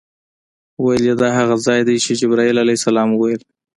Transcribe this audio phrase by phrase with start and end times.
[0.83, 3.41] ویل یې دا هغه ځای دی چې جبرائیل علیه السلام وویل.